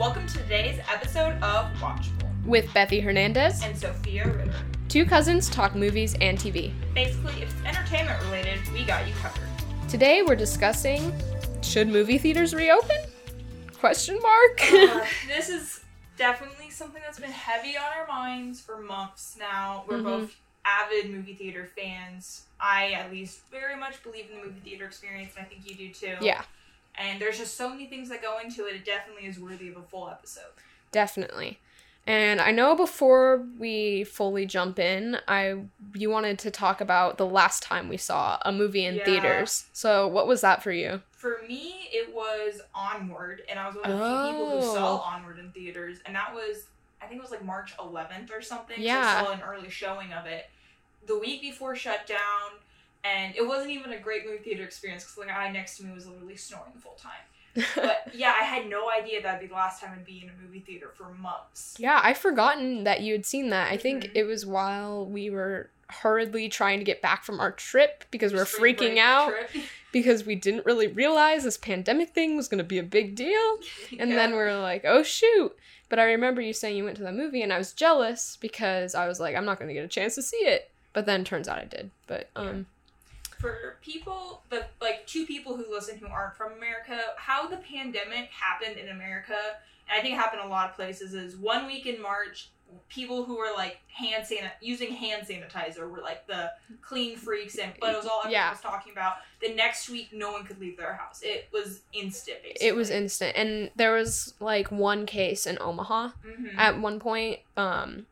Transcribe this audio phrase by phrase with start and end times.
[0.00, 3.62] Welcome to today's episode of Watchable with Bethy Hernandez.
[3.62, 4.54] and Sophia Ritter.
[4.88, 6.72] Two cousins talk movies and TV.
[6.94, 9.46] Basically, if it's entertainment related, we got you covered.
[9.90, 11.12] Today we're discussing
[11.60, 12.96] should movie theaters reopen?
[13.78, 14.60] Question mark.
[14.72, 15.84] Uh, this is
[16.16, 19.84] definitely something that's been heavy on our minds for months now.
[19.86, 20.04] We're Mhm.
[20.04, 22.46] both avid movie theater fans.
[22.58, 25.74] I, at least, very much believe in the movie theater experience, and I think you
[25.74, 26.16] do too.
[26.24, 26.42] yeah,
[26.96, 28.74] And there's just so many things that go into it.
[28.74, 30.52] It definitely is worthy of a full episode.
[30.92, 31.58] definitely.
[32.06, 37.26] And I know before we fully jump in, I you wanted to talk about the
[37.26, 39.04] last time we saw a movie in Yeah.
[39.04, 39.66] theaters.
[39.72, 41.02] So what was that for you?
[41.12, 44.74] For me, it was Onward, and I was one of the few people who Oh.
[44.74, 46.64] saw Onward in theaters, and that was,
[47.02, 48.76] I think it was like March 11th or something.
[48.76, 49.20] so Yeah.
[49.20, 50.48] I saw an early showing of it
[51.06, 52.58] the week before shutdown,
[53.04, 55.92] and it wasn't even a great movie theater experience because the guy next to me
[55.92, 57.64] was literally snoring the full time.
[57.74, 60.42] But yeah, I had no idea that'd be the last time I'd be in a
[60.42, 61.74] movie theater for months.
[61.78, 63.72] yeah, I'd forgotten that you had seen that.
[63.72, 64.10] I think Mhm.
[64.14, 68.38] it was while we were hurriedly trying to get back from our trip because we
[68.38, 69.32] we're freaking out
[69.92, 73.58] because we didn't really realize this pandemic thing was going to be a big deal.
[73.98, 74.16] And Yeah.
[74.16, 75.56] then we are like, oh shoot.
[75.88, 78.94] But I remember you saying you went to the movie and I was jealous because
[78.94, 80.70] I was like, I'm not going to get a chance to see it.
[80.92, 81.90] But then turns out I did.
[82.06, 82.66] But um
[83.40, 88.28] for people the like two people who listen who aren't from America, how the pandemic
[88.30, 89.36] happened in America,
[89.88, 92.50] and I think it happened in a lot of places, is one week in March,
[92.88, 96.50] people who were like hand san- using hand sanitizer were like the
[96.82, 98.50] clean freaks, and but it was all everyone Yeah.
[98.50, 99.14] was talking about.
[99.40, 101.20] The next week, no one could leave their house.
[101.22, 102.42] It was instant.
[102.42, 102.68] Basically.
[102.68, 103.32] it was instant.
[103.36, 106.54] And there was like one case in Omaha Mhm.
[106.58, 108.06] at one point um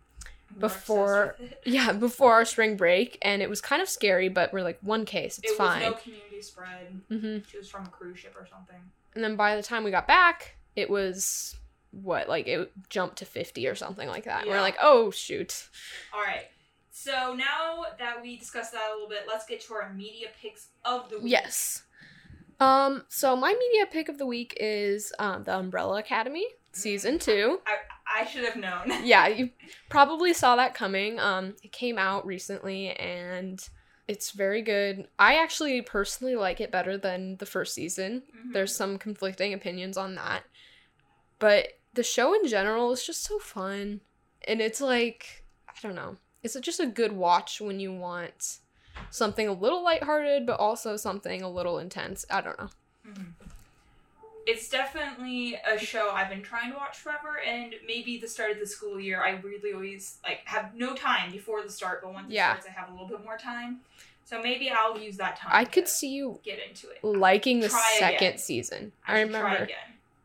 [0.61, 1.61] before- obsessed with it.
[1.65, 5.05] yeah, before our spring break and it was kind of scary, but we're like one
[5.05, 5.83] case, it's it fine.
[5.83, 7.01] was no community spread.
[7.11, 7.39] mm-hmm.
[7.51, 8.77] She was from a cruise ship or something.
[9.15, 11.57] And then by the time we got back, it was
[11.91, 14.43] what like it jumped to 50 or something like that.
[14.43, 15.69] And We're like, "Oh, shoot."
[16.15, 16.45] All right.
[16.91, 20.69] So now that we discussed that a little bit, let's get to our media picks
[20.85, 21.31] of the week.
[21.33, 21.83] Yes.
[22.61, 27.61] Um, so my media pick of the week is um, The Umbrella Academy, season two.
[27.67, 27.77] I
[28.27, 28.91] should have known.
[29.05, 29.51] Yeah, you
[29.89, 31.19] probably saw that coming.
[31.21, 33.61] Um, it came out recently and
[34.07, 35.07] it's very good.
[35.19, 38.23] I actually personally like it better than the first season.
[38.35, 38.53] Mhm.
[38.55, 40.45] There's some conflicting opinions on that.
[41.39, 44.01] But the show in general is just so fun.
[44.47, 46.17] And it's like, I don't know.
[46.43, 48.59] It's just a good watch when you want
[49.11, 52.25] something a little lighthearted, but also something a little intense.
[52.31, 52.71] I don't know.
[53.07, 53.33] Mhm.
[54.51, 58.59] It's definitely a show I've been trying to watch forever, and maybe the start of
[58.59, 62.31] the school year, I really always like have no time before the start, but once
[62.31, 62.55] Yeah.
[62.55, 63.81] it starts, I have a little bit more time.
[64.25, 65.51] So maybe I'll use that time.
[65.55, 67.05] I could see you get into it.
[67.05, 68.39] liking the Try second again.
[68.39, 68.93] season.
[69.07, 69.77] I, I, remember again.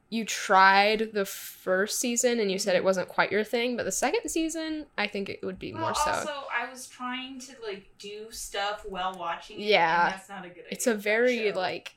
[0.10, 2.86] you tried the first season and you said it mm-hmm.
[2.86, 5.96] wasn't quite your thing, but the second season, I think it would be Well, more
[5.96, 6.12] so.
[6.12, 9.68] also, I was trying to like do stuff while watching it.
[9.68, 10.06] Yeah.
[10.06, 10.64] and that's not a good.
[10.70, 11.96] it's a very like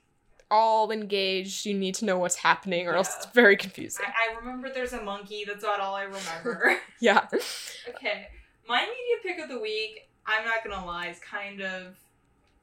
[0.51, 1.67] all engaged.
[1.67, 4.07] You need to know what's happening, or else it's very confusing.
[4.07, 5.45] I, I remember there's a monkey.
[5.47, 6.77] That's about all I remember.
[7.01, 7.27] yeah.
[7.89, 8.29] okay,
[8.69, 10.09] my media pick of the week.
[10.27, 11.97] I'm not gonna lie, is kind of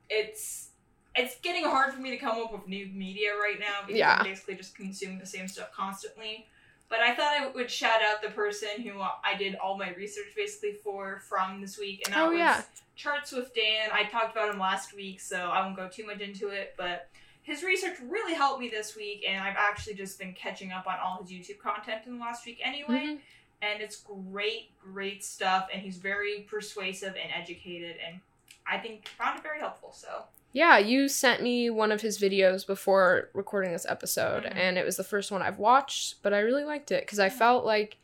[0.09, 0.69] it's
[1.15, 4.17] it's getting hard for me to come up with new media right now because Yeah.
[4.19, 6.47] I'm basically just consuming the same stuff constantly.
[6.89, 10.27] But I thought I would shout out the person who I did all my research
[10.35, 12.61] basically for from this week, and that Oh, was yeah.
[12.95, 13.89] Charts with Dan.
[13.91, 17.09] I talked about him last week, so I won't go too much into it, but
[17.43, 20.95] his research really helped me this week, and I've actually just been catching up on
[21.03, 23.05] all his YouTube content in the last week anyway.
[23.05, 23.19] Mhm.
[23.61, 28.19] And it's great, great stuff, and he's very persuasive and educated, and
[28.65, 29.91] I think found it very helpful.
[29.93, 34.55] So Yeah, you sent me one of his videos before recording this episode, Mhm.
[34.55, 37.29] and it was the first one I've watched, but I really liked it because I
[37.29, 37.33] Mhm.
[37.39, 37.97] felt like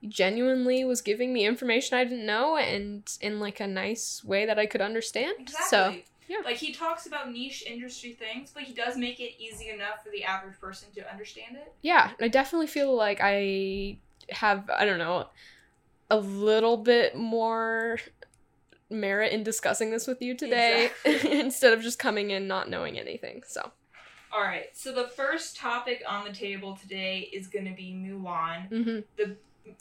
[0.00, 4.44] he genuinely was giving me information I didn't know and in like a nice way
[4.44, 5.34] that I could understand.
[5.38, 5.68] exactly.
[5.68, 6.38] So, yeah.
[6.44, 10.10] Like he talks about niche industry things, but he does make it easy enough for
[10.10, 11.72] the average person to understand it.
[11.82, 13.98] yeah, I definitely feel like I
[14.30, 15.28] have, I don't know,
[16.10, 17.98] a little bit more
[18.90, 21.38] merit in discussing this with you today Exactly.
[21.40, 23.42] instead of just coming in not knowing anything.
[23.46, 23.72] So,
[24.32, 28.68] All right, so the first topic on the table today is going to be Mulan.
[28.68, 29.32] hmm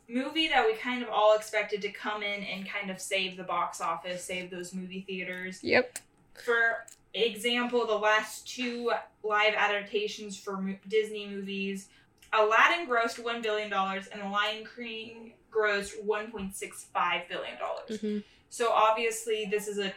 [0.07, 3.43] movie that we kind of all expected to come in and kind of save the
[3.43, 5.59] box office, save those movie theaters.
[5.61, 5.99] yep.
[6.33, 8.91] For example, the last two
[9.23, 11.89] live adaptations for mo- Disney movies,
[12.33, 17.57] Aladdin grossed $1 billion and The Lion King grossed $1.65 billion.
[17.99, 18.17] hmm
[18.49, 19.93] So obviously, this is a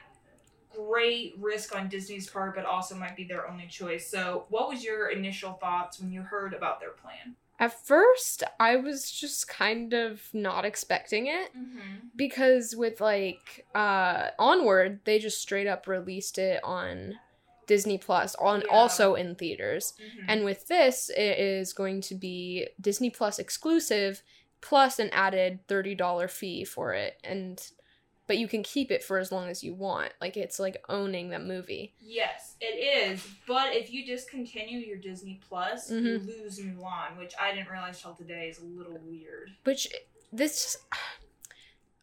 [0.75, 4.11] great risk on Disney's part, but also might be their only choice.
[4.11, 7.37] So, what was your initial thoughts when you heard about their plan?
[7.59, 12.09] At first, I was just kind of not expecting it Mm-hmm.
[12.15, 17.15] because with like uh Onward, they just straight up released it on
[17.67, 18.67] Disney Plus, on Yeah.
[18.77, 19.95] also in theaters.
[20.01, 20.31] Mm-hmm.
[20.31, 24.23] And with this, it is going to be Disney Plus exclusive
[24.63, 27.71] plus an added $30 fee for it and
[28.27, 30.13] but you can keep it for as long as you want.
[30.21, 31.95] Like it's like owning the movie.
[32.01, 32.65] Yes, it
[33.13, 33.27] is.
[33.47, 36.27] But if you discontinue your Disney Plus, you Mhm.
[36.27, 39.51] lose Mulan, which I didn't realize till today is a little weird.
[39.65, 39.89] Which
[40.33, 40.77] this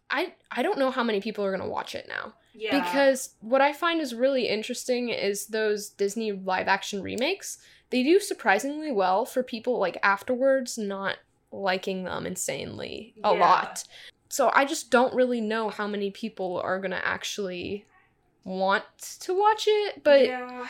[0.09, 2.33] I I don't know how many people are going to watch it now.
[2.53, 2.79] Yeah.
[2.79, 7.57] Because what I find is really interesting is those Disney live action remakes.
[7.89, 11.17] They do surprisingly well for people like afterwards not
[11.51, 13.39] liking them insanely a Yeah.
[13.39, 13.83] lot.
[14.33, 17.85] So I just don't really know how many people are going to actually
[18.43, 18.83] want
[19.19, 20.65] to watch it, but yeah.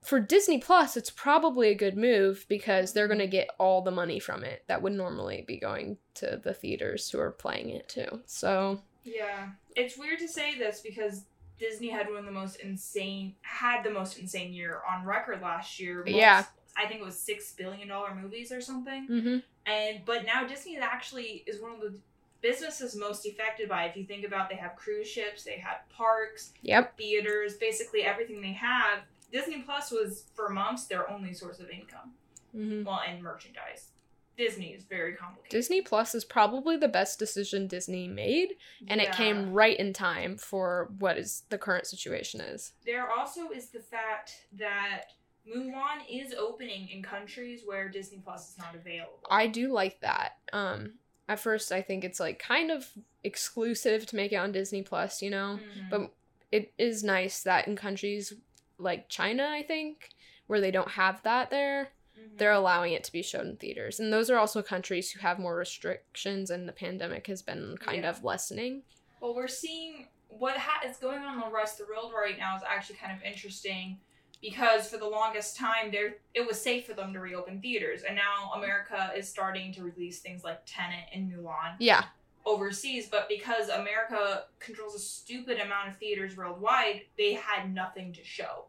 [0.00, 3.90] for Disney Plus it's probably a good move because they're going to get all the
[3.90, 7.90] money from it that would normally be going to the theaters who are playing it
[7.90, 8.22] too.
[8.24, 9.50] So, Yeah.
[9.76, 11.26] It's weird to say this because
[11.58, 15.78] Disney had one of the most insane had the most insane year on record last
[15.78, 15.98] year.
[16.06, 16.46] Most- Yeah.
[16.74, 19.06] I think it was six billion dollar movies or something.
[19.08, 19.42] mhm.
[19.66, 21.94] And but now Disney actually is one of the
[22.42, 26.52] businesses most affected by if you think about they have cruise ships, they have parks,
[26.62, 26.96] Yep.
[26.98, 29.00] theaters, basically everything they have.
[29.30, 32.14] Disney Plus was for months their only source of income.
[32.54, 32.84] Mhm.
[32.84, 33.88] Well, and merchandise.
[34.36, 35.50] Disney is very complicated.
[35.50, 38.56] Disney Plus is probably the best decision Disney made,
[38.88, 42.72] and it came right in time for what is the current situation is.
[42.84, 45.04] There also is the fact that
[45.46, 49.20] Mulan is opening in countries where Disney Plus is not available.
[49.30, 50.38] I do like that.
[50.52, 50.98] Um,
[51.28, 52.90] at first, I think it's like kind of
[53.24, 55.58] exclusive to make it on Disney Plus, you know.
[55.62, 55.90] Mhm.
[55.90, 56.14] But
[56.50, 58.34] it is nice that in countries
[58.78, 60.10] like China, I think,
[60.46, 62.36] where they don't have that there, Mhm.
[62.38, 64.00] they're allowing it to be shown in theaters.
[64.00, 68.02] And those are also countries who have more restrictions, and the pandemic has been kind
[68.02, 68.10] Yeah.
[68.10, 68.82] of lessening.
[69.20, 72.36] Well, we're seeing what ha- is going on in the rest of the world right
[72.38, 74.00] now is actually kind of interesting
[74.42, 78.02] because for the longest time there it was safe for them to reopen theaters.
[78.02, 82.04] And now America is starting to release things like Tenet and Mulan Yeah,
[82.44, 83.08] overseas.
[83.10, 88.66] But because America controls a stupid amount of theaters worldwide they had nothing to show.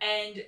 [0.00, 0.42] And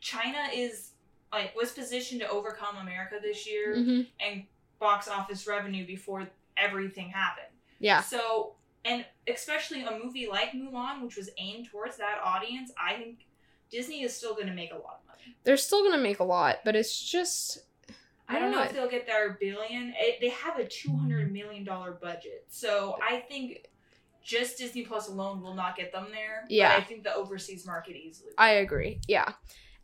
[0.00, 0.92] China is
[1.32, 4.44] like was positioned to overcome America this year hmm and
[4.78, 7.46] box office revenue before everything happened.
[7.78, 12.94] Yeah, so, and especially a movie like Mulan, which was aimed towards that audience, I
[12.94, 13.26] think
[13.72, 15.34] Disney is still going to make a lot of money.
[15.44, 17.58] they're still gonna make a lot, but it's just
[18.28, 19.92] I don't know if they'll get their billion.
[19.98, 23.66] It, they have a two hundred million dollar budget, so I think
[24.24, 26.44] just Disney Plus alone will not get them there.
[26.48, 26.76] Yeah.
[26.76, 28.28] but I think the overseas market easily.
[28.28, 28.34] will.
[28.44, 29.00] I agree.
[29.08, 29.32] Yeah.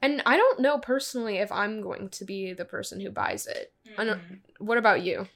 [0.00, 3.72] And I don't know personally if I'm going to be the person who buys it.
[3.98, 4.38] Mhm.
[4.58, 5.26] What about you?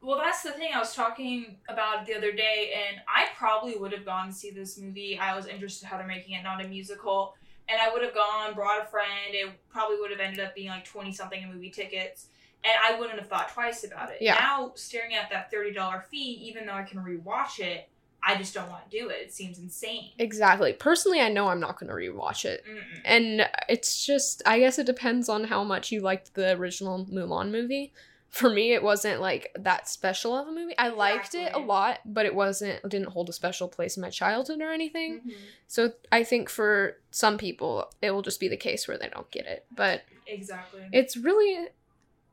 [0.00, 3.90] Well, that's the thing I was talking about the other day, and I probably would
[3.92, 5.18] have gone to see this movie.
[5.18, 7.34] I was interested how they're making it not a musical,
[7.68, 9.32] and I would have gone, brought a friend.
[9.32, 12.26] It probably would have ended up being like twenty something in movie tickets,
[12.64, 14.18] and I wouldn't have thought twice about it.
[14.20, 14.34] Yeah.
[14.34, 17.88] Now, staring at that thirty dollar fee, even though I can rewatch it,
[18.26, 19.16] I just don't want to do it.
[19.22, 20.10] It seems insane.
[20.18, 20.72] Exactly.
[20.72, 22.64] Personally, I know I'm not going to rewatch it.
[22.66, 23.00] Mm-mm.
[23.04, 27.50] And it's just, I guess it depends on how much you liked the original Mulan
[27.50, 27.92] movie.
[28.34, 30.76] For me, it wasn't like that special of a movie.
[30.76, 34.00] I liked it a lot, but it wasn't, it didn't hold a special place in
[34.00, 35.20] my childhood or anything.
[35.24, 35.34] Mhm.
[35.68, 39.30] So I think for some people, it will just be the case where they don't
[39.30, 39.66] get it.
[39.70, 40.88] But Exactly.
[40.92, 41.68] it's really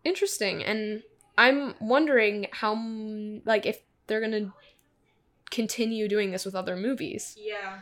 [0.04, 1.04] interesting and
[1.38, 2.74] i'm wondering how
[3.46, 4.52] like if they're gonna
[5.52, 7.82] continue doing this with other movies Yeah.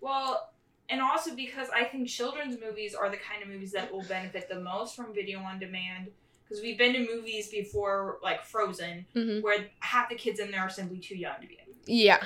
[0.00, 0.48] Well,
[0.88, 4.48] and also because I think children's movies are the kind of movies that will benefit
[4.48, 6.08] the most from video on demand.
[6.48, 10.60] Because we've been to movies before, like Frozen, hmm where half the kids in there
[10.60, 11.74] are simply too young to be in.
[11.86, 12.24] yeah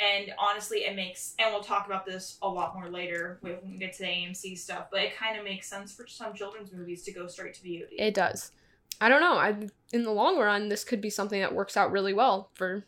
[0.00, 3.76] And honestly, it makes, and we'll talk about this a lot more later when we
[3.78, 7.02] get to the AMC stuff, but it kind of makes sense for some children's movies
[7.04, 7.86] to go straight to VOD.
[7.98, 8.52] it does
[9.00, 11.90] i don't know I, in the long run this could be something that works out
[11.90, 12.84] really well for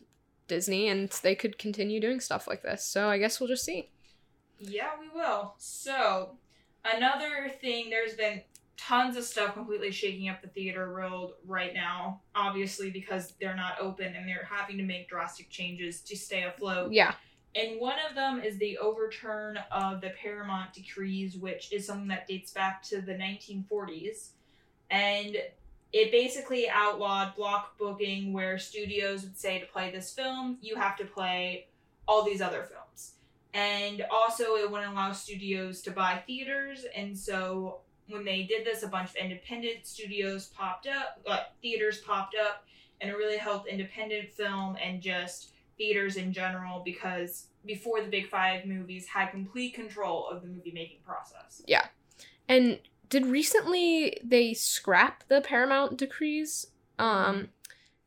[0.47, 3.89] disney and they could continue doing stuff like this so i guess we'll just see
[4.59, 5.53] Yeah, we will.
[5.59, 6.37] So,
[6.83, 8.41] another thing, there's been
[8.77, 13.73] tons of stuff completely shaking up the theater world right now, obviously, because they're not
[13.81, 16.91] open and they're having to make drastic changes to stay afloat.
[16.91, 17.15] yeah
[17.55, 22.27] And one of them is the overturn of the Paramount decrees, which is something that
[22.27, 24.29] dates back to the 1940s.
[24.91, 25.35] And
[25.93, 30.97] it basically outlawed block booking where studios would say to play this film, you have
[30.97, 31.67] to play
[32.07, 33.13] all these other films.
[33.53, 36.85] And also, it wouldn't allow studios to buy theaters.
[36.95, 37.79] And so,
[38.09, 42.65] when they did this, a bunch of independent studios popped up, uh, theaters popped up,
[43.01, 48.27] and it really helped independent film and just theaters in general because before the big
[48.29, 51.61] five movies had complete control of the movie making process.
[51.67, 51.85] Yeah.
[52.49, 56.67] And did recently they scrap the Paramount decrees?
[56.97, 57.49] Um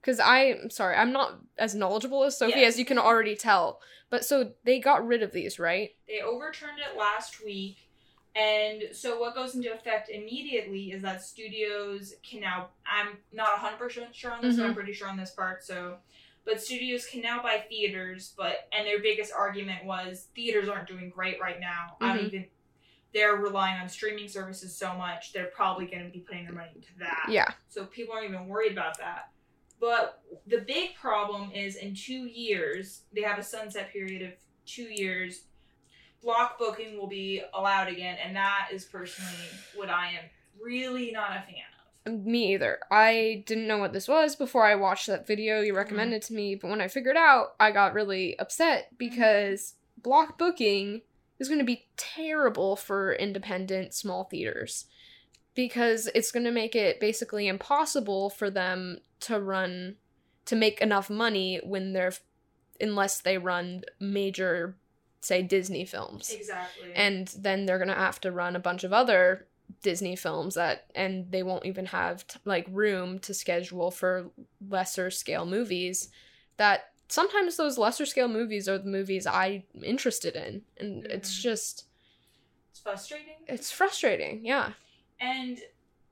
[0.02, 2.66] cuz I'm sorry, I'm not as knowledgeable as Sophie Yeah.
[2.66, 3.80] as you can already tell.
[4.09, 5.95] But so they got rid of these, right?
[6.09, 7.76] They overturned it last week.
[8.37, 14.12] And so what goes into effect immediately is that studios can now I'm not 100%
[14.14, 15.64] sure on this, but I'm pretty sure on this part.
[15.64, 15.96] So
[16.44, 21.10] but studios can now buy theaters, but and their biggest argument was theaters aren't doing
[21.10, 21.96] great right now.
[22.00, 22.26] I don't Mhm.
[22.28, 22.46] even
[23.12, 26.70] they're relying on streaming services so much, they're probably going to be putting their money
[26.76, 27.26] into that.
[27.28, 27.52] Yeah.
[27.68, 29.32] So people aren't even worried about that.
[29.80, 34.84] But the big problem is in two years, they have a sunset period of two
[34.84, 35.46] years.
[36.22, 39.30] Block booking will be allowed again, and that is personally
[39.74, 40.24] what I am
[40.60, 41.64] really not a fan
[42.06, 42.12] of.
[42.12, 42.78] Um, me either.
[42.90, 45.78] I didn't know what this was before I watched that video you mm-hmm.
[45.78, 48.96] recommended to me, but when I figured out, I got really upset mm-hmm.
[48.98, 51.02] because block booking
[51.38, 54.86] is going to be terrible for independent small theaters
[55.54, 59.96] because it's going to make it basically impossible for them to run
[60.46, 62.12] to make enough money when they're
[62.80, 64.76] unless they run major
[65.20, 66.88] say Disney films Exactly.
[66.94, 69.46] and then they're gonna have to run a bunch of other
[69.82, 74.30] disney films that and they won't even have t- like room to schedule for
[74.68, 76.08] lesser scale movies
[76.56, 81.42] that sometimes those lesser scale movies are the movies i'm interested in and it's Mhm.
[81.42, 81.84] just
[82.70, 83.36] it's frustrating.
[83.46, 84.72] it's frustrating yeah
[85.20, 85.58] And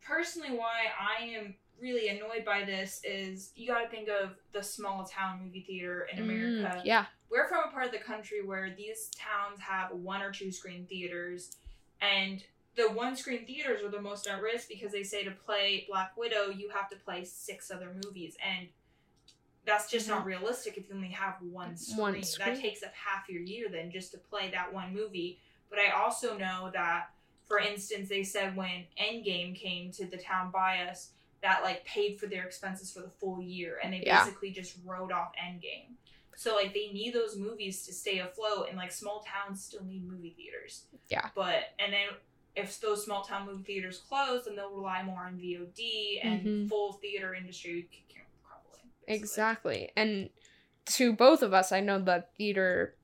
[0.03, 4.63] personally, why I am really annoyed by this is you got to think of the
[4.63, 6.77] small town movie theater in America.
[6.79, 10.31] Mm, yeah we're from a part of the country where these towns have one or
[10.31, 11.57] two screen theaters
[12.01, 12.43] and
[12.77, 16.17] the one screen theaters are the most at risk because they say to play black
[16.17, 18.69] widow you have to play six other movies and
[19.67, 21.99] that's just not realistic if you only have one screen.
[21.99, 22.01] Mm-hmm.
[22.01, 22.55] One screen.
[22.55, 25.39] that takes up half your year then just to play that one movie
[25.71, 27.11] but i also know that
[27.47, 31.11] for instance they said when endgame came to the town by us
[31.43, 34.25] that like paid for their expenses for the full year and they Yeah.
[34.25, 35.95] basically just wrote off endgame
[36.37, 40.07] so like they need those movies to stay afloat, and like small towns still need
[40.07, 40.85] movie theaters.
[41.09, 41.31] Yeah.
[41.35, 42.07] But and then
[42.55, 46.69] if those small town movie theaters close, then they'll rely more on VOD, and Mhm.
[46.69, 47.89] full theater industry
[48.47, 48.93] crumbling.
[49.09, 50.31] exactly and
[50.87, 52.97] to both of us i know that theater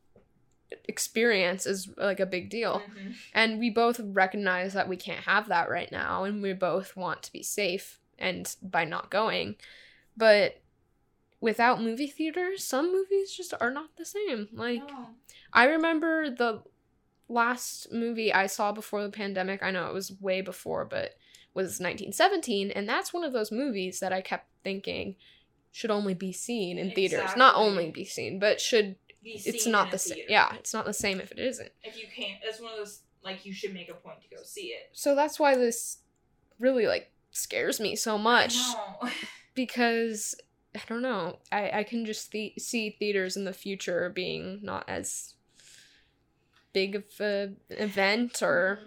[0.84, 3.14] experience is like a big deal Mhm.
[3.34, 7.22] And we both recognize that we can't have that right now, and we both want
[7.24, 9.56] to be safe and by not going.
[10.16, 10.62] But
[11.40, 14.48] without movie theaters, some movies just are not the same.
[14.52, 15.08] Like, No.
[15.52, 16.62] I remember the
[17.28, 21.16] last movie I saw before the pandemic, I know it was way before, but
[21.54, 25.16] was 1917, and that's one of those movies that I kept thinking
[25.70, 27.30] should only be seen in theaters.
[27.36, 30.24] Not only be seen, but should it's not the same.
[30.28, 31.70] Yeah, it's not the same if it isn't.
[31.82, 34.42] If you can't, it's one of those like you should make a point to go
[34.42, 34.90] see it.
[34.92, 35.98] so that's why this
[36.58, 39.10] really like scares me so much No.
[39.54, 40.34] because
[40.74, 41.38] I don't know.
[41.52, 45.34] I I can just the- see theaters in the future being not as
[46.72, 48.80] big of a event or.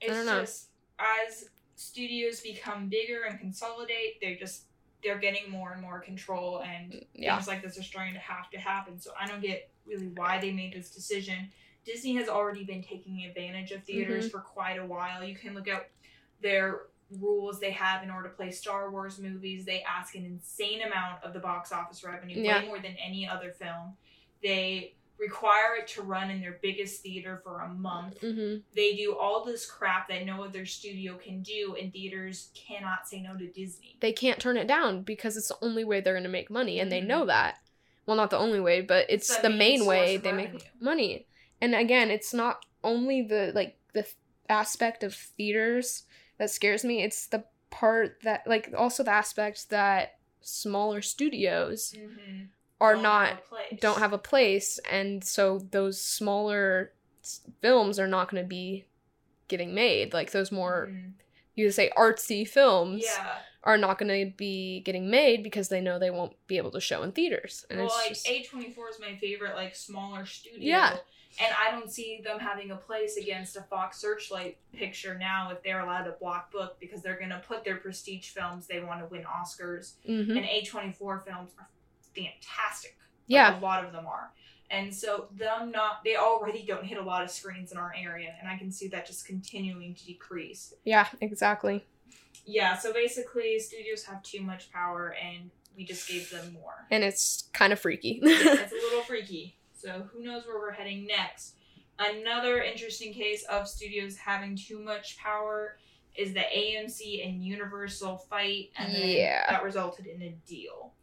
[0.00, 0.40] It's don't know.
[0.40, 4.62] just as studios become bigger and consolidate, they're just
[5.02, 7.36] they're getting more and more control and yeah.
[7.36, 9.00] things like this are starting to have to happen.
[9.00, 11.50] So I don't get really why they made this decision.
[11.84, 14.30] Disney has already been taking advantage of theaters Mm-hmm.
[14.32, 15.22] for quite a while.
[15.24, 15.88] You can look at
[16.42, 16.80] their
[17.20, 19.64] rules they have in order to play Star Wars movies.
[19.64, 22.60] They ask an insane amount of the box office revenue, Yeah.
[22.60, 23.96] way more than any other film.
[24.42, 28.20] They require it to run in their biggest theater for a month.
[28.20, 28.62] Mhm.
[28.76, 33.20] They do all this crap that no other studio can do, and theaters cannot say
[33.20, 33.96] no to Disney.
[34.00, 36.78] They can't turn it down because it's the only way they're going to make money
[36.78, 37.06] and they Mhm.
[37.06, 37.58] know that.
[38.06, 40.52] Well, not the only way, but it's the the main way they revenue.
[40.54, 41.26] make money.
[41.60, 44.14] And again, it's not only the like the th-
[44.48, 46.04] aspect of theaters
[46.38, 52.44] that scares me, it's the part that like also the aspect that smaller studios Mm-hmm.
[52.80, 56.92] are Don't not have don't have a place and so those smaller
[57.60, 58.86] films are not going to be
[59.48, 61.12] getting made like those more Mhm.
[61.54, 63.38] you could say artsy films Yeah.
[63.64, 66.80] are not going to be getting made because they know they won't be able to
[66.80, 70.24] show in theaters and well, like just A twenty four is my favorite, like smaller
[70.24, 70.60] studio.
[70.68, 70.96] Yeah.
[71.40, 75.62] And I don't see them having a place against a Fox Searchlight picture now if
[75.62, 79.06] they're allowed to block book because they're gonna put their prestige films they want to
[79.06, 79.94] win Oscars.
[80.08, 80.30] Mhm.
[80.36, 81.68] And A twenty four films are
[82.14, 82.96] fantastic.
[82.98, 84.32] Like, yeah a lot of them are.
[84.70, 88.34] And so them not they already don't hit a lot of screens in our area
[88.40, 90.74] and I can see that just continuing to decrease.
[90.84, 91.86] Yeah, exactly.
[92.44, 96.86] Yeah, so basically studios have too much power and we just gave them more.
[96.90, 98.20] And it's kind of freaky.
[98.22, 99.54] yeah, it's a little freaky.
[99.78, 101.54] So who knows where we're heading next.
[102.00, 105.78] Another interesting case of studios having too much power
[106.16, 109.48] is the AMC and Universal fight, and then Yeah.
[109.50, 110.94] that resulted in a deal.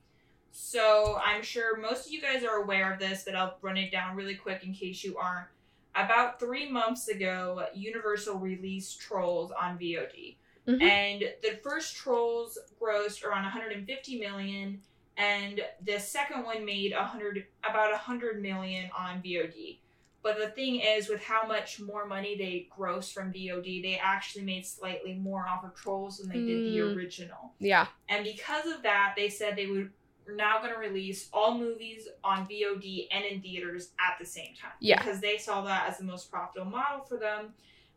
[0.51, 3.91] So I'm sure most of you guys are aware of this, but I'll run it
[3.91, 5.47] down really quick in case you aren't.
[5.95, 10.81] About three months ago, Universal released Trolls on VOD, Mhm.
[10.81, 14.81] and the first Trolls grossed around 150 million,
[15.17, 19.79] and the second one made a 100 about a 100 million on VOD.
[20.21, 24.43] But the thing is, with how much more money they grossed from VOD, they actually
[24.43, 26.95] made slightly more off of Trolls than they did the Mm.
[26.95, 27.53] original.
[27.59, 27.87] yeah.
[28.09, 29.91] And because of that, they said they would
[30.27, 34.55] were now going to release all movies on VOD and in theaters at the same
[34.55, 34.71] time.
[34.79, 34.97] Yeah.
[34.97, 37.53] Because they saw that as the most profitable model for them.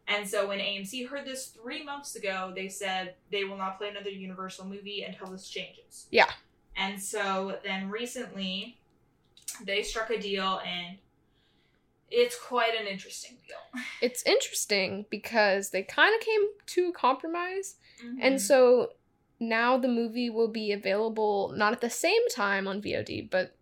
[0.07, 3.89] And so when AMC heard this three months ago, they said they will not play
[3.89, 6.07] another Universal movie until this changes.
[6.11, 6.31] Yeah.
[6.79, 8.79] And so then recently,
[9.65, 10.99] they struck a deal, and
[12.11, 13.83] it's quite an interesting deal.
[14.01, 17.77] It's interesting because they kind of came to a compromise.
[18.05, 18.19] Mm-hmm.
[18.23, 18.93] And so
[19.41, 23.57] now the movie will be available not at the same time on VOD, but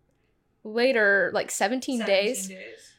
[0.63, 2.47] later, like 17, 17 days.
[2.47, 2.93] days.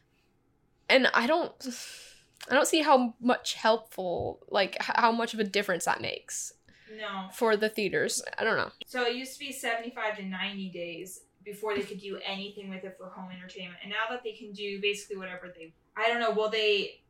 [0.88, 1.52] And I don't
[2.50, 6.54] I don't see how much helpful like how much of a difference that makes
[6.96, 7.28] No.
[7.32, 8.22] for the theaters.
[8.38, 8.70] I don't know.
[8.86, 12.84] So it used to be 75 to 90 days before they could do anything with
[12.84, 13.78] it for home entertainment.
[13.82, 17.00] And now that they can do basically whatever they I don't know, will they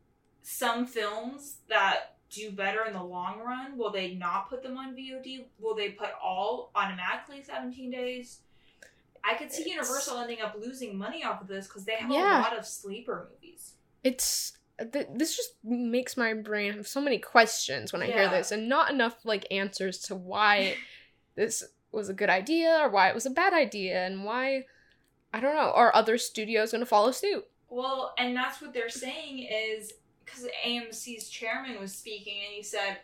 [0.42, 4.94] some films that do better in the long run, will they not put them on
[4.94, 5.46] VOD?
[5.58, 8.40] Will they put all automatically 17 days?
[9.24, 12.10] I could see It's- Universal ending up losing money off of this because they have
[12.10, 12.40] Yeah.
[12.40, 13.74] a lot of sleeper movies.
[14.04, 14.57] It's
[14.92, 18.68] th- this just makes my brain have so many questions when I hear this and
[18.68, 20.76] not enough like answers to why
[21.34, 24.64] this was a good idea or why it was a bad idea and why
[25.32, 25.72] I don't know.
[25.72, 27.46] Are other studios going to follow suit?
[27.70, 29.92] Well, and that's what they're saying is
[30.24, 32.98] because AMC's chairman was speaking and he said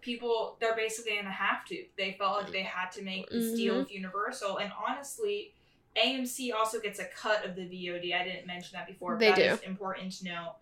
[0.00, 1.84] people they're basically going to have to.
[1.98, 3.78] They felt like they had to make this deal Mhm.
[3.80, 5.52] with Universal, and honestly,
[5.96, 8.14] AMC also gets a cut of the VOD.
[8.14, 9.12] I didn't mention that before.
[9.16, 9.66] but They that do.
[9.68, 10.54] important to know.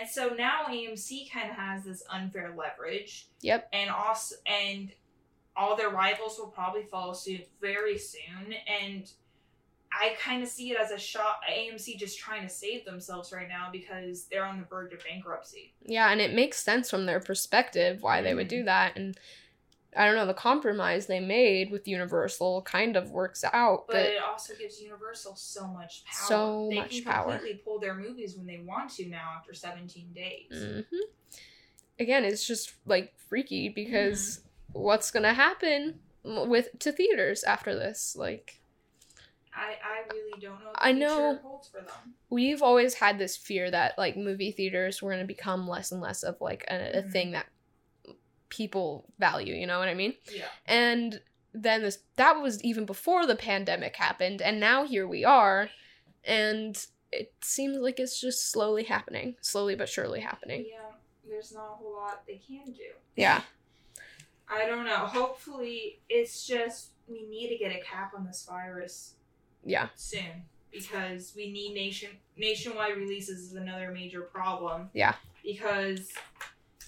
[0.00, 3.68] And so now AMC kind of has this unfair leverage, Yep.
[3.72, 4.90] and also and
[5.54, 9.10] all their rivals will probably follow suit very soon, and
[9.92, 11.40] I kind of see it as a shot.
[11.50, 15.74] AMC just trying to save themselves right now because they're on the verge of bankruptcy.
[15.84, 18.66] Yeah, and it makes sense from their perspective why they would do mm-hmm.
[18.66, 19.18] that and
[19.96, 24.06] I don't know, the compromise they made with Universal kind of works out, But, but
[24.14, 26.14] it also gives Universal so much power.
[26.26, 27.32] So they much can power.
[27.32, 30.50] completely pull their movies when they want to now after 17 days.
[30.52, 30.84] Mhm.
[31.98, 34.40] Again, it's just like freaky because
[34.72, 38.16] what's gonna happen with to theaters after this?
[38.16, 38.60] Like
[39.54, 41.38] I, I really don't know I know.
[41.42, 42.14] holds for them.
[42.30, 46.22] we've always had this fear that like movie theaters were gonna become less and less
[46.22, 47.12] of like a, a Mhm.
[47.12, 47.46] thing that
[48.52, 49.54] people value.
[49.54, 50.14] You know what I mean?
[50.30, 50.44] Yeah.
[50.66, 51.20] And
[51.54, 55.70] then this that was even before the pandemic happened, and now here we are,
[56.24, 60.66] and it seems like it's just slowly happening, slowly but surely happening.
[60.70, 60.78] Yeah.
[61.28, 62.92] There's not a whole lot they can do.
[63.16, 63.40] Yeah.
[64.48, 65.06] I don't know.
[65.06, 69.14] Hopefully, it's just we need to get a cap on this virus
[69.64, 69.88] Yeah.
[69.94, 74.90] soon because we need nation nationwide releases is another major problem.
[74.92, 75.14] Yeah.
[75.42, 76.12] Because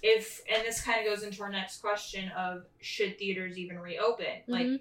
[0.07, 4.43] if and this kind of goes into our next question of should theaters even reopen?
[4.47, 4.81] Like Mhm.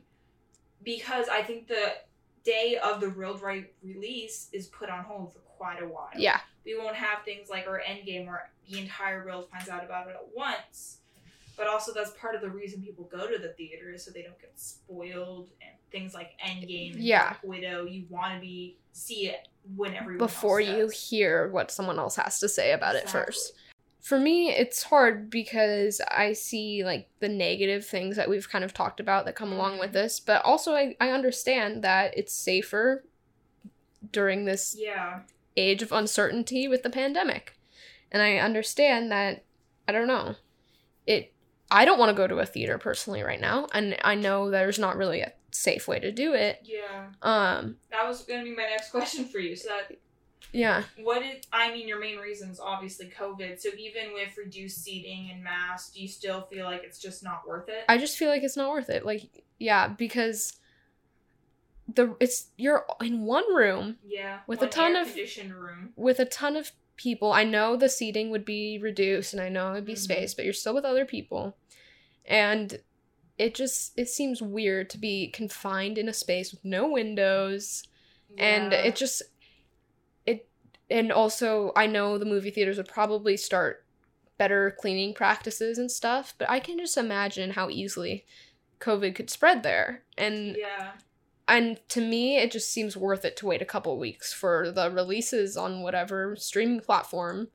[0.83, 1.93] because I think the
[2.43, 6.09] day of the real right release is put on hold for quite a while.
[6.17, 6.41] Yeah.
[6.65, 10.15] We won't have things like our Endgame where the entire world finds out about it
[10.15, 10.99] at once.
[11.55, 14.23] But also that's part of the reason people go to the theater is so they
[14.23, 17.29] don't get spoiled and things like Endgame Yeah.
[17.29, 17.85] Black Widow.
[17.85, 22.39] You want to be see it when everyone Before you hear what someone else has
[22.39, 23.53] to say about it first.
[24.03, 28.73] For me, it's hard because I see like the negative things that we've kind of
[28.73, 29.93] talked about that come along with Mhm.
[29.93, 33.05] this, but also I, I understand that it's safer
[34.11, 35.21] during this Yeah.
[35.55, 37.53] age of uncertainty with the pandemic.
[38.11, 39.45] And I understand that
[39.87, 40.35] I don't know.
[41.07, 41.33] It
[41.71, 44.77] I don't want to go to a theater personally right now, and I know there's
[44.77, 46.59] not really a safe way to do it.
[46.63, 47.11] Yeah.
[47.21, 49.55] Um That was gonna be my next question for you.
[49.55, 49.97] So that
[50.53, 50.83] yeah.
[51.01, 53.59] what is I mean your main reasons obviously COVID.
[53.59, 57.47] So even with reduced seating and masks, do you still feel like it's just not
[57.47, 57.83] worth it?
[57.89, 59.05] I just feel like it's not worth it.
[59.05, 60.57] Like yeah, because
[61.93, 64.39] the it's you're in one room Yeah.
[64.47, 65.91] With a ton of- conditioned room.
[65.95, 67.31] with a ton of people.
[67.33, 69.97] I know the seating would be reduced and I know it'd be Mhm.
[69.97, 71.57] space, but you're still with other people.
[72.25, 72.79] And
[73.37, 77.83] it just it seems weird to be confined in a space with no windows
[78.37, 79.21] and it just
[80.93, 83.83] and also I know the movie theaters would probably start
[84.37, 88.25] better cleaning practices and stuff, but I can just imagine how easily
[88.79, 90.03] COVID could spread there.
[90.17, 90.93] And Yeah.
[91.47, 94.89] and to me it just seems worth it to wait a couple weeks for the
[94.91, 97.49] releases on whatever streaming platform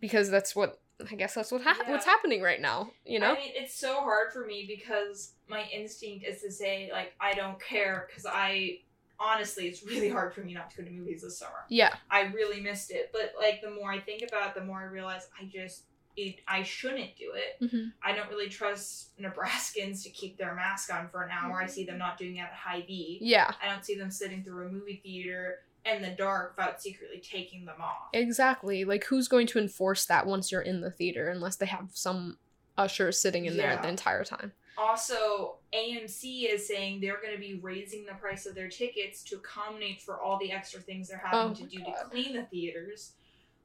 [0.00, 0.78] because that's what
[1.10, 1.90] I guess that's what ha- Yeah.
[1.90, 3.32] what's happening right now, you know?
[3.32, 7.32] I mean, it's so hard for me because my instinct is to say like I
[7.34, 8.80] don't care because I
[9.22, 11.64] honestly it's really hard for me not to go to movies this summer.
[11.68, 11.94] yeah.
[12.10, 14.84] I really missed it, but like the more I think about it, the more I
[14.84, 15.84] realize I just
[16.16, 17.70] it I shouldn't do it.
[17.70, 21.62] hmm I don't really trust Nebraskans to keep their mask on for an hour.
[21.62, 23.18] I see them not doing it at Hy-Vee.
[23.22, 23.50] Yeah.
[23.62, 27.64] I don't see them sitting through a movie theater in the dark without secretly taking
[27.64, 28.08] them off.
[28.12, 28.84] Exactly.
[28.84, 32.36] Like who's going to enforce that once you're in the theater unless they have some
[32.78, 34.52] usher sitting in there the entire time.
[34.78, 39.36] Also, AMC is saying they're going to be raising the price of their tickets to
[39.36, 41.94] accommodate for all the extra things they're having Oh to do God.
[41.98, 43.12] to clean the theaters,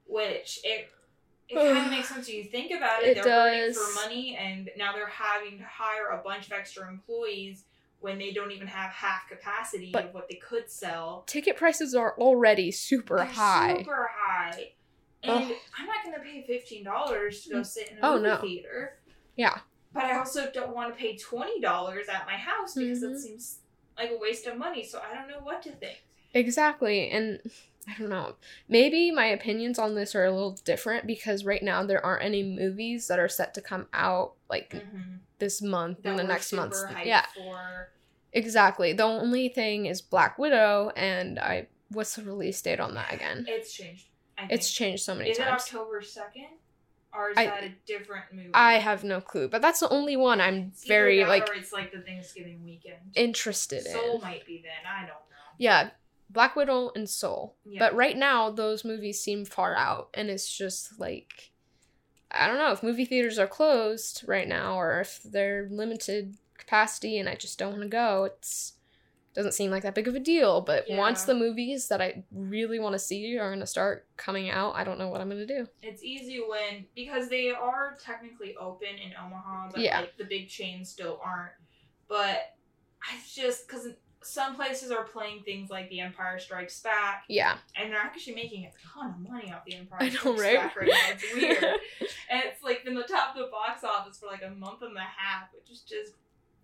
[0.05, 0.89] which it
[1.49, 3.17] it kind of makes sense when you think about it.
[3.17, 3.77] It they're hurting does.
[3.77, 7.63] for money, and now they're having to hire a bunch of extra employees
[7.99, 11.23] when they don't even have half capacity But- of what they could sell.
[11.25, 13.77] Ticket prices are already super They're high.
[13.79, 14.71] Super high.
[15.23, 15.51] And Ugh.
[15.79, 17.65] I'm not going to pay fifteen dollars to go mm.
[17.65, 18.37] sit in a Oh, movie no.
[18.37, 18.99] theater.
[19.35, 19.57] Yeah.
[19.97, 23.13] But I also don't want to pay twenty dollars at my house because Mhm.
[23.15, 23.57] it seems
[23.97, 24.83] like a waste of money.
[24.83, 26.03] So I don't know what to think.
[26.33, 27.09] Exactly.
[27.09, 27.39] And
[27.87, 28.35] I don't know.
[28.67, 32.43] Maybe my opinions on this are a little different because right now there aren't any
[32.43, 34.75] movies that are set to come out like
[35.39, 36.75] this month That and the next month.
[37.03, 37.25] Yeah.
[37.33, 37.89] For
[38.33, 38.93] Exactly.
[38.93, 43.45] The only thing is Black Widow and I what's the release date on that again?
[43.47, 44.07] it's changed.
[44.49, 45.63] It's changed so many times.
[45.63, 45.75] Is it.
[45.75, 46.47] October second,
[47.13, 48.49] or is I- that a different movie?
[48.53, 51.71] I have no clue, but that's the only one I'm It's very like or it's
[51.73, 52.97] like the Thanksgiving weekend.
[53.15, 54.21] interested Soul in.
[54.21, 54.71] might be then.
[54.91, 55.13] I don't know.
[55.57, 55.89] Yeah,
[56.29, 57.55] Black Widow and Soul.
[57.65, 57.79] Yeah.
[57.79, 61.51] But right now those movies seem far out and it's just like
[62.29, 67.17] I don't know if movie theaters are closed right now or if they're limited capacity
[67.19, 68.25] and I just don't want to go.
[68.25, 68.73] It's
[69.37, 72.79] doesn't seem like that big of a deal, but once the movies that I really
[72.79, 75.47] want to see are going to start coming out, I don't know what I'm going
[75.47, 75.67] to do.
[75.83, 79.99] It's easy when because they are technically open in Omaha, but Yeah.
[79.99, 81.51] like the big chains still aren't.
[82.07, 82.55] But
[83.03, 83.89] I just because
[84.23, 87.57] some places are playing things like The Empire Strikes Back, Yeah.
[87.75, 90.55] and they're actually making a ton of money off The Empire I know, Strikes right?
[90.57, 91.11] Back right now.
[91.11, 94.49] It's weird, and it's like been the top of the box office for like a
[94.49, 96.13] month and a half, which is just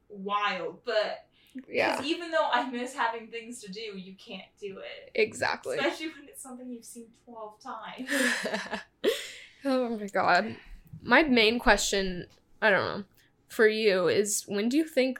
[0.09, 0.79] wild.
[0.85, 1.25] But
[1.69, 1.91] yeah.
[1.97, 5.11] because even though I miss having things to do, you can't do it.
[5.15, 5.77] Exactly.
[5.77, 8.09] Especially when it's something you've seen 12 times.
[9.65, 10.55] oh my god.
[11.01, 12.27] My main question,
[12.61, 13.03] I don't know,
[13.49, 15.19] for you is when do you think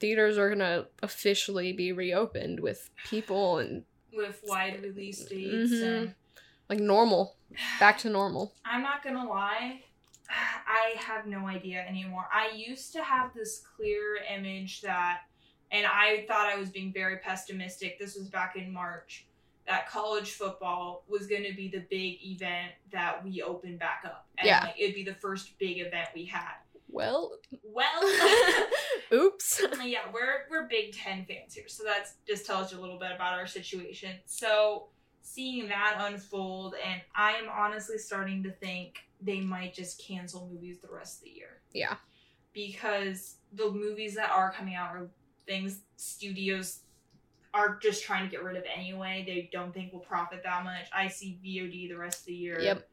[0.00, 5.82] theaters are gonna officially be reopened with people and with wide release dates Mhm.
[5.82, 6.14] and
[6.70, 7.36] like normal,
[7.78, 8.54] back to normal?
[8.64, 9.82] I'm not gonna lie,
[10.30, 12.26] I have no idea anymore.
[12.32, 15.20] I used to have this clear image that,
[15.74, 17.98] and I thought I was being very pessimistic.
[17.98, 19.26] This was back in March.
[19.66, 24.26] That college football was going to be the big event that we opened back up.
[24.38, 24.64] And Yeah.
[24.64, 26.54] like, it'd be the first big event we had.
[26.88, 28.02] Well, Well,
[29.12, 29.60] oops.
[29.82, 33.10] yeah, we're we're Big Ten fans here, so that's just tells you a little bit
[33.12, 34.16] about our situation.
[34.26, 34.88] So
[35.22, 40.78] seeing that unfold, and I am honestly starting to think they might just cancel movies
[40.80, 41.96] the rest of the year Yeah.
[42.52, 45.08] because the movies that are coming out are
[45.46, 46.80] things studios
[47.52, 49.22] are just trying to get rid of anyway.
[49.26, 50.86] They don't think will profit that much.
[50.92, 52.60] I see VOD the rest of the year.
[52.60, 52.88] Yep.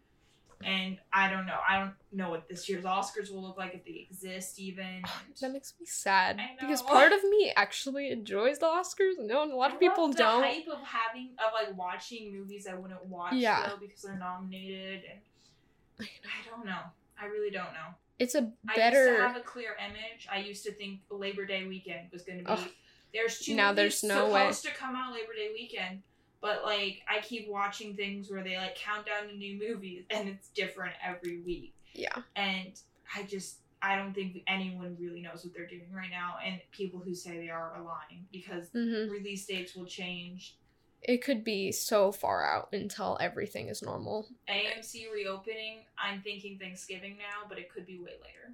[0.63, 1.57] And I don't know.
[1.67, 5.01] I don't know what this year's Oscars will look like if they exist even.
[5.41, 9.13] That makes me sad I because part of me actually enjoys the Oscars.
[9.17, 10.41] No, and a lot of people love don't.
[10.41, 13.67] The hype of having of like watching movies I wouldn't watch Yeah.
[13.69, 16.81] though because they're nominated, and I don't know.
[17.19, 17.95] I really don't know.
[18.21, 20.27] It's a I used to have a clear image.
[20.31, 22.51] I used to think Labor Day weekend was going to be.
[22.51, 22.69] Ugh.
[23.11, 24.41] There's two Now there's no way.
[24.41, 26.03] supposed to come out Labor Day weekend,
[26.39, 30.29] but like I keep watching things where they like count down to new movies, and
[30.29, 31.73] it's different every week.
[31.93, 32.15] Yeah.
[32.35, 32.79] And
[33.15, 36.99] I just I don't think anyone really knows what they're doing right now, and people
[36.99, 40.57] who say they are are lying because hmm release dates will change.
[41.01, 44.27] It could be so far out until everything is normal.
[44.47, 48.53] AMC reopening, I'm thinking Thanksgiving now, but it could be way later.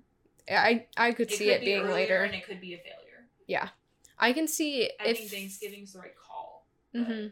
[0.49, 2.23] I I could see could it be being later.
[2.23, 3.25] and it could be a failure.
[3.47, 3.69] Yeah,
[4.17, 6.67] I can see I if think Thanksgiving's the right call.
[6.93, 7.27] hmm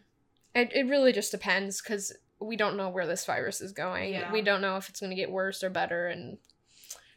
[0.53, 4.11] It it really just depends because we don't know where this virus is going.
[4.11, 4.31] Yeah.
[4.33, 6.37] We don't know if it's going to get worse or better, and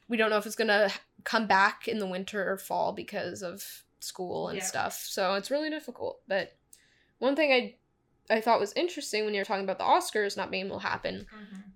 [0.08, 0.92] we don't know if it's going to
[1.24, 4.64] come back in the winter or fall because of school and Yeah.
[4.64, 4.94] stuff.
[5.08, 6.20] So it's really difficult.
[6.28, 6.56] But
[7.18, 7.76] one thing I
[8.30, 10.86] I thought was interesting when you were talking about the Oscars not being able to
[10.86, 11.26] happen,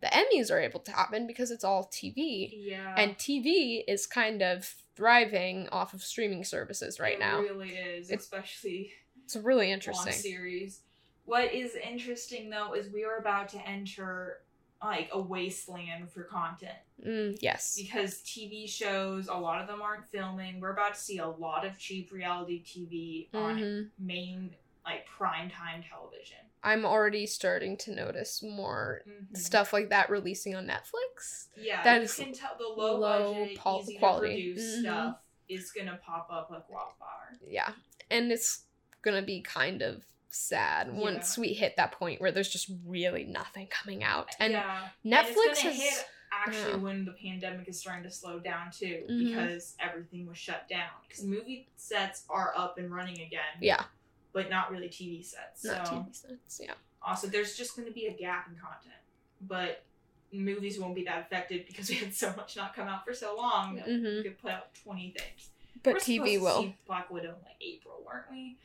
[0.00, 2.52] the Emmys are able to happen because it's all TV.
[2.54, 2.94] Yeah.
[2.96, 7.40] And TV is kind of thriving off of streaming services right it now.
[7.40, 8.92] It really is, It's especially
[9.24, 10.12] It's really interesting.
[10.12, 10.80] series.
[11.24, 14.38] What is interesting though is we are about to enter
[14.82, 16.74] like a wasteland for content
[17.06, 17.78] Mm, yes.
[17.80, 20.58] because TV shows, a lot of them aren't filming.
[20.60, 23.90] We're about to see a lot of cheap reality TV on Mhm.
[23.98, 26.38] main like prime time television.
[26.64, 29.36] I'm already starting to notice more Mhm.
[29.36, 31.48] stuff like that releasing on Netflix.
[31.56, 34.28] Yeah, that you is can tell the low, low budget, pol- easy quality.
[34.28, 34.80] to produce Mhm.
[34.82, 35.16] stuff
[35.48, 37.38] is gonna pop up like wildfire.
[37.46, 37.72] Yeah.
[38.10, 38.64] And it's
[39.02, 43.66] gonna be kind of sad once we hit that point where there's just really nothing
[43.66, 44.30] coming out.
[44.38, 44.88] And yeah.
[45.04, 46.76] Netflix and it's gonna has hit actually yeah.
[46.76, 49.26] when the pandemic is starting to slow down too Mhm.
[49.28, 53.84] because everything was shut down because movie sets are up and running again yeah,
[54.32, 56.60] but not really tv sets not so TV sets.
[56.62, 56.74] Yeah.
[57.02, 58.94] also there's just going to be a gap in content
[59.40, 59.84] but
[60.32, 63.36] movies won't be that affected because we had so much not come out for so
[63.36, 64.22] long that we Mhm.
[64.22, 65.50] could put out 20 things
[65.82, 66.62] But We're TV will.
[66.62, 68.56] see black widow in like april weren't we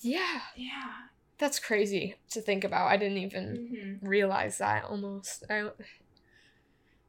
[0.00, 0.40] Yeah.
[0.56, 0.92] yeah
[1.38, 2.88] That's crazy to think about.
[2.88, 5.44] I didn't even hmm realize that almost.
[5.48, 5.70] I,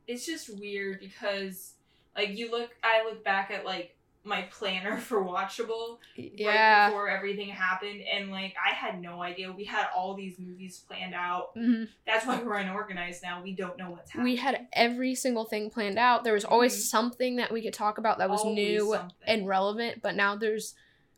[0.08, 1.74] it's just weird because
[2.16, 7.50] like you look i look back at like my planner for watchable right before everything
[7.50, 11.88] happened and like i had no idea we had all these movies planned out Mhm.
[12.06, 15.70] that's why we're unorganized now we don't know what's happening We had every single thing
[15.70, 16.24] planned out.
[16.24, 16.90] There was always Mhm.
[16.90, 19.16] something that we could talk about that was Always new something.
[19.26, 20.76] and relevant, but now there's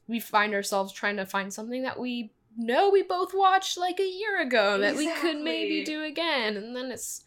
[0.08, 4.08] we find ourselves trying to find something that we know we both watched like a
[4.08, 7.24] year ago that we could maybe do again and then it's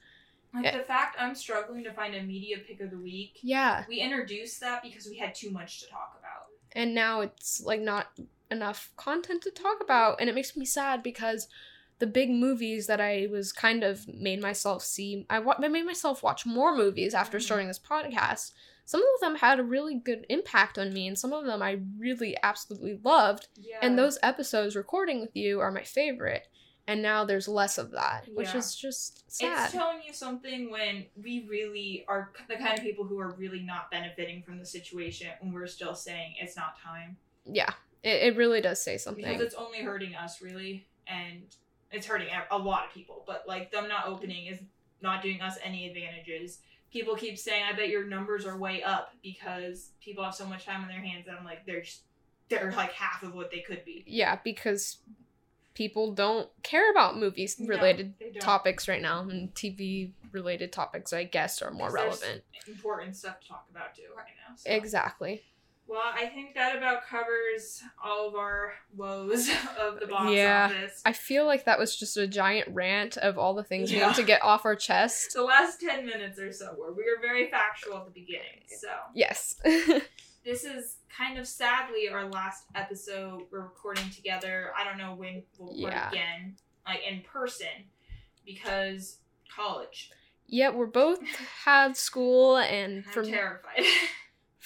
[0.62, 3.85] like the fact i'm struggling to find a media pick of the week yeah.
[3.88, 6.47] we introduced that because we had too much to talk about.
[6.73, 8.09] And now it's like not
[8.51, 11.49] enough content to talk about and it makes me sad because
[11.99, 15.87] the big movies that I was kind of made myself see I, wa- I made
[15.87, 17.42] myself watch more movies after Mhm.
[17.42, 18.53] starting this podcast.
[18.85, 21.81] Some of them had a really good impact on me and some of them I
[21.99, 23.49] really absolutely loved.
[23.57, 23.79] Yeah.
[23.83, 26.47] and those episodes recording with you are my favorite
[26.88, 31.07] and now there's less of that which is just sad It's telling you something when
[31.22, 35.29] we really are the kind of people who are really not benefiting from the situation
[35.40, 37.16] and we're still saying it's not time.
[37.44, 37.70] yeah
[38.03, 40.87] it, it really does say something Because it's only hurting us, really.
[41.09, 41.42] And
[41.90, 43.25] it's hurting a- a lot of people.
[43.27, 44.61] But, like, them not opening is
[45.01, 46.61] not doing us any advantages.
[46.92, 50.64] People keep saying, I bet your numbers are way up because people have so much
[50.64, 51.27] time on their hands.
[51.27, 52.03] And I'm like, they're just,
[52.49, 54.05] they're like half of what they could be.
[54.07, 54.99] yeah because
[55.77, 58.41] people don't care about movies related don't.
[58.41, 63.49] topics right now and tv related topics i guess are more relevant Important stuff to
[63.49, 64.57] talk about, too, right now.
[64.57, 64.71] So.
[64.71, 65.43] exactly
[65.88, 69.49] Well, I think that about covers all of our woes
[69.81, 70.64] of the box Yeah.
[70.66, 71.01] office.
[71.05, 74.09] i feel like that was just a giant rant of all the things we Yeah.
[74.09, 77.20] need to get off our chest the last 10 minutes or so were we were
[77.20, 78.62] very factual at the beginning.
[78.66, 79.61] So, yes
[80.44, 84.72] this is kind of sadly our last episode we're recording together.
[84.79, 86.09] I don't know when we'll record Yeah.
[86.11, 87.68] again, like in person,
[88.44, 89.18] because
[89.55, 90.11] college.
[90.46, 91.20] yeah we're both
[91.64, 93.83] have school and I'm for terrified.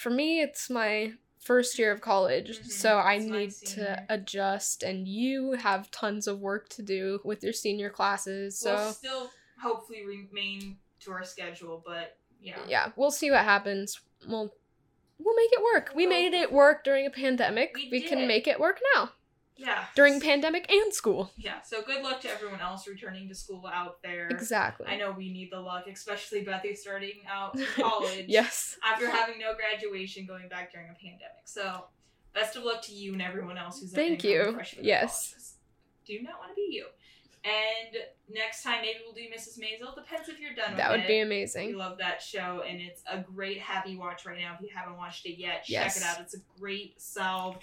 [0.01, 4.83] For me it's my first year of college Mhm, so i it's need to adjust
[4.83, 9.31] and you have tons of work to do with your senior classes so we'll still
[9.61, 12.57] hopefully remain to our schedule, but yeah.
[12.67, 13.99] yeah we'll see what happens.
[14.27, 14.53] We'll
[15.19, 15.91] we'll make it work.
[15.95, 17.71] We made it work during a pandemic.
[17.75, 19.11] We we, can make it work now
[19.61, 19.85] Yeah.
[19.95, 24.01] during pandemic and school Yeah, so good luck to everyone else returning to school out
[24.03, 24.27] there.
[24.29, 28.25] exactly I know we need the luck, especially Bethy starting out college.
[28.27, 31.43] yes After having no graduation going back during a pandemic.
[31.45, 31.85] So,
[32.33, 34.59] best of luck to you and everyone else who's Thank you.
[34.79, 35.55] Yes.
[36.05, 36.85] Do not want to be you.
[37.43, 37.97] And
[38.31, 39.57] next time maybe we'll do Mrs.
[39.59, 39.95] Maisel.
[39.95, 41.27] Depends if you're done that with would be it.
[41.27, 44.53] We amazing love that show, and it's a great happy watch right now.
[44.55, 45.95] If you haven't watched it yet, Yes.
[45.95, 46.21] check it out.
[46.23, 47.57] It's a great salve,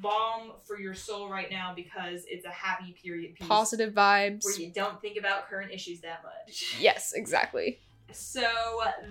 [0.00, 4.58] balm for your soul right now because it's a happy period piece positive vibes where
[4.58, 6.76] you don't think about current issues that much.
[6.80, 7.78] yes exactly
[8.12, 8.48] So,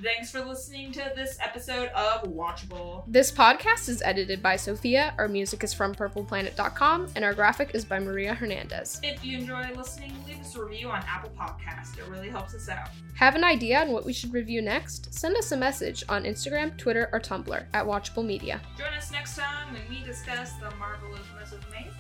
[0.02, 3.04] thanks for listening to this episode of Watchable.
[3.08, 7.86] This podcast is edited by Sophia, our music is from purpleplanet.com, and our graphic is
[7.86, 9.00] by Maria Hernandez.
[9.04, 12.00] If you enjoy listening, leave us a review on Apple Podcast.
[12.00, 12.90] It really helps us out.
[13.16, 15.14] Have an idea on what we should review next?
[15.14, 18.60] Send us a message on Instagram, Twitter, or Tumblr at Watchable Media.
[18.78, 21.92] Join us next time when we discuss the marvelousness of Maisel.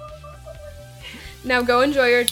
[1.43, 2.25] Now go enjoy your